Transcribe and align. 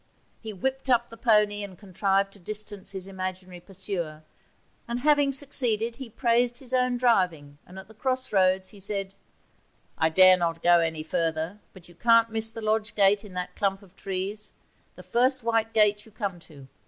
He 0.39 0.51
whipped 0.51 0.89
up 0.89 1.11
the 1.11 1.15
pony, 1.15 1.63
and 1.63 1.77
contrived 1.77 2.33
to 2.33 2.39
distance 2.39 2.89
his 2.89 3.07
imaginary 3.07 3.59
pursuer; 3.59 4.23
and 4.87 5.01
having 5.01 5.31
succeeded, 5.31 5.97
he 5.97 6.09
praised 6.09 6.57
his 6.57 6.73
own 6.73 6.97
driving, 6.97 7.59
and 7.67 7.77
at 7.77 7.87
the 7.87 7.93
cross 7.93 8.33
roads 8.33 8.69
he 8.69 8.79
said: 8.79 9.13
'I 9.99 10.09
dare 10.09 10.37
not 10.37 10.63
go 10.63 10.79
any 10.79 11.03
farther, 11.03 11.59
but 11.71 11.87
you 11.87 11.93
can't 11.93 12.31
miss 12.31 12.51
the 12.51 12.63
lodge 12.63 12.95
gate 12.95 13.23
in 13.23 13.33
that 13.35 13.55
clump 13.55 13.83
of 13.83 13.95
trees 13.95 14.53
the 14.95 15.03
first 15.03 15.43
white 15.43 15.71
gate 15.71 16.03
you 16.03 16.11
come 16.11 16.39
to. 16.39 16.67